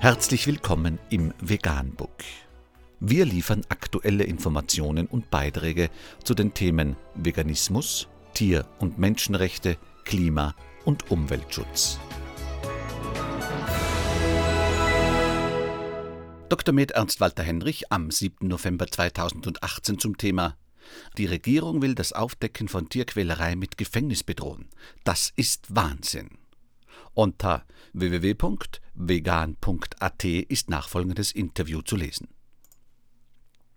[0.00, 2.22] Herzlich willkommen im Veganbook.
[3.00, 5.90] Wir liefern aktuelle Informationen und Beiträge
[6.22, 10.54] zu den Themen Veganismus, Tier- und Menschenrechte, Klima-
[10.84, 11.98] und Umweltschutz.
[16.48, 16.72] Dr.
[16.72, 18.46] Med Ernst Walter Henrich am 7.
[18.46, 20.56] November 2018 zum Thema
[21.16, 24.68] Die Regierung will das Aufdecken von Tierquälerei mit Gefängnis bedrohen.
[25.02, 26.37] Das ist Wahnsinn.
[27.18, 28.54] Unter www.vegan.at
[30.24, 32.28] ist nachfolgendes Interview zu lesen.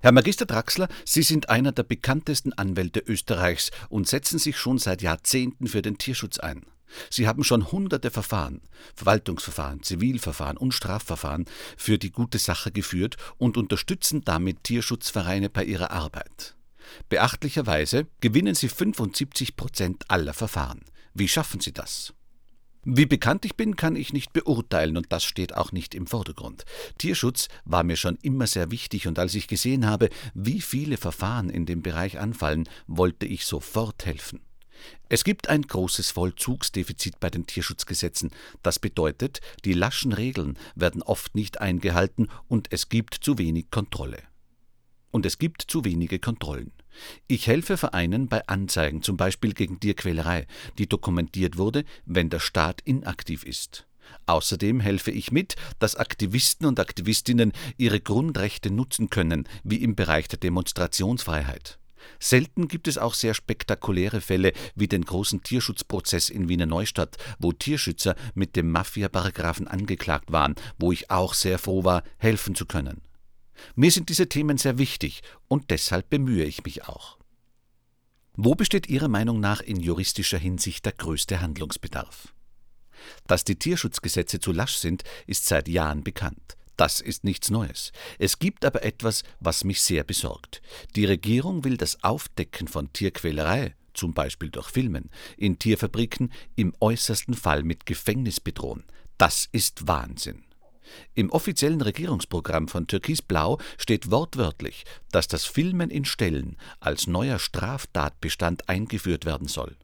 [0.00, 5.00] Herr Magister Draxler, Sie sind einer der bekanntesten Anwälte Österreichs und setzen sich schon seit
[5.00, 6.66] Jahrzehnten für den Tierschutz ein.
[7.08, 8.60] Sie haben schon hunderte Verfahren,
[8.96, 11.46] Verwaltungsverfahren, Zivilverfahren und Strafverfahren
[11.78, 16.54] für die gute Sache geführt und unterstützen damit Tierschutzvereine bei ihrer Arbeit.
[17.08, 20.84] Beachtlicherweise gewinnen Sie 75 Prozent aller Verfahren.
[21.14, 22.12] Wie schaffen Sie das?
[22.84, 26.64] Wie bekannt ich bin, kann ich nicht beurteilen und das steht auch nicht im Vordergrund.
[26.98, 31.48] Tierschutz war mir schon immer sehr wichtig und als ich gesehen habe, wie viele Verfahren
[31.48, 34.40] in dem Bereich anfallen, wollte ich sofort helfen.
[35.08, 38.30] Es gibt ein großes Vollzugsdefizit bei den Tierschutzgesetzen.
[38.64, 44.18] Das bedeutet, die laschen Regeln werden oft nicht eingehalten und es gibt zu wenig Kontrolle.
[45.12, 46.72] Und es gibt zu wenige Kontrollen.
[47.26, 50.46] Ich helfe Vereinen bei Anzeigen, zum Beispiel gegen Tierquälerei,
[50.78, 53.86] die dokumentiert wurde, wenn der Staat inaktiv ist.
[54.26, 60.28] Außerdem helfe ich mit, dass Aktivisten und Aktivistinnen ihre Grundrechte nutzen können, wie im Bereich
[60.28, 61.78] der Demonstrationsfreiheit.
[62.18, 67.52] Selten gibt es auch sehr spektakuläre Fälle wie den großen Tierschutzprozess in Wiener Neustadt, wo
[67.52, 73.00] Tierschützer mit dem Mafia-Paragraphen angeklagt waren, wo ich auch sehr froh war, helfen zu können.
[73.74, 77.18] Mir sind diese Themen sehr wichtig und deshalb bemühe ich mich auch.
[78.34, 82.32] Wo besteht Ihrer Meinung nach in juristischer Hinsicht der größte Handlungsbedarf?
[83.26, 86.56] Dass die Tierschutzgesetze zu lasch sind, ist seit Jahren bekannt.
[86.76, 87.92] Das ist nichts Neues.
[88.18, 90.62] Es gibt aber etwas, was mich sehr besorgt.
[90.96, 97.34] Die Regierung will das Aufdecken von Tierquälerei, zum Beispiel durch Filmen, in Tierfabriken im äußersten
[97.34, 98.84] Fall mit Gefängnis bedrohen.
[99.18, 100.44] Das ist Wahnsinn.
[101.14, 108.68] Im offiziellen Regierungsprogramm von Türkisblau steht wortwörtlich, dass das Filmen in Ställen als neuer Straftatbestand
[108.68, 109.76] eingeführt werden soll.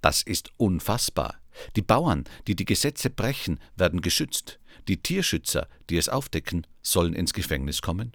[0.00, 1.40] Das ist unfassbar.
[1.76, 4.60] Die Bauern, die die Gesetze brechen, werden geschützt.
[4.86, 8.12] Die Tierschützer, die es aufdecken, sollen ins Gefängnis kommen.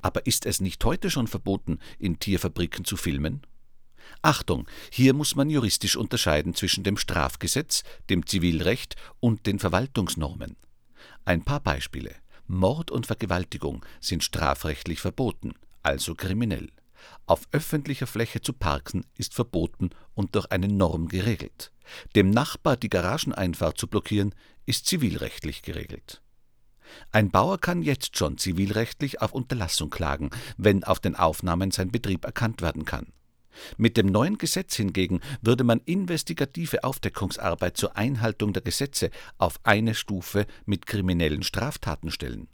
[0.00, 3.42] Aber ist es nicht heute schon verboten, in Tierfabriken zu filmen?
[4.22, 10.56] Achtung, hier muss man juristisch unterscheiden zwischen dem Strafgesetz, dem Zivilrecht und den Verwaltungsnormen.
[11.28, 12.14] Ein paar Beispiele.
[12.46, 15.52] Mord und Vergewaltigung sind strafrechtlich verboten,
[15.82, 16.70] also kriminell.
[17.26, 21.70] Auf öffentlicher Fläche zu parken ist verboten und durch eine Norm geregelt.
[22.16, 24.34] Dem Nachbar die Garageneinfahrt zu blockieren
[24.64, 26.22] ist zivilrechtlich geregelt.
[27.12, 32.24] Ein Bauer kann jetzt schon zivilrechtlich auf Unterlassung klagen, wenn auf den Aufnahmen sein Betrieb
[32.24, 33.12] erkannt werden kann.
[33.76, 39.94] Mit dem neuen Gesetz hingegen würde man investigative Aufdeckungsarbeit zur Einhaltung der Gesetze auf eine
[39.94, 42.48] Stufe mit kriminellen Straftaten stellen.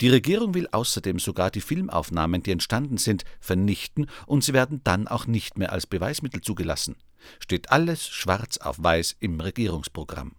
[0.00, 5.08] Die Regierung will außerdem sogar die Filmaufnahmen, die entstanden sind, vernichten und sie werden dann
[5.08, 6.96] auch nicht mehr als Beweismittel zugelassen.
[7.38, 10.32] Steht alles schwarz auf weiß im Regierungsprogramm.